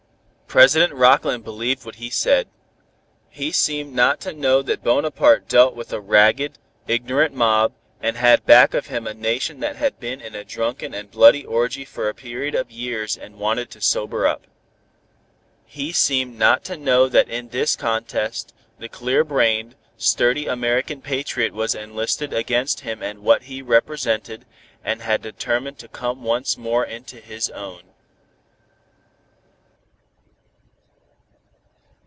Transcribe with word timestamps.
President 0.53 0.91
Rockland 0.93 1.45
believed 1.45 1.85
what 1.85 1.95
he 1.95 2.09
said. 2.09 2.49
He 3.29 3.53
seemed 3.53 3.93
not 3.95 4.19
to 4.19 4.33
know 4.33 4.61
that 4.61 4.83
Bonaparte 4.83 5.47
dealt 5.47 5.77
with 5.77 5.93
a 5.93 6.01
ragged, 6.01 6.57
ignorant 6.87 7.33
mob, 7.33 7.71
and 8.01 8.17
had 8.17 8.45
back 8.45 8.73
of 8.73 8.87
him 8.87 9.07
a 9.07 9.13
nation 9.13 9.61
that 9.61 9.77
had 9.77 9.97
been 9.97 10.19
in 10.19 10.35
a 10.35 10.43
drunken 10.43 10.93
and 10.93 11.09
bloody 11.09 11.45
orgy 11.45 11.85
for 11.85 12.09
a 12.09 12.13
period 12.13 12.53
of 12.53 12.69
years 12.69 13.15
and 13.15 13.39
wanted 13.39 13.69
to 13.71 13.79
sober 13.79 14.27
up. 14.27 14.45
He 15.65 15.93
seemed 15.93 16.37
not 16.37 16.65
to 16.65 16.75
know 16.75 17.07
that 17.07 17.29
in 17.29 17.47
this 17.47 17.77
contest, 17.77 18.53
the 18.77 18.89
clear 18.89 19.23
brained, 19.23 19.75
sturdy 19.95 20.47
American 20.47 21.01
patriot 21.01 21.53
was 21.53 21.75
enlisted 21.75 22.33
against 22.33 22.81
him 22.81 23.01
and 23.01 23.19
what 23.19 23.43
he 23.43 23.61
represented, 23.61 24.43
and 24.83 25.01
had 25.01 25.21
determined 25.21 25.77
to 25.79 25.87
come 25.87 26.23
once 26.23 26.57
more 26.57 26.83
into 26.83 27.21
his 27.21 27.49
own. 27.51 27.83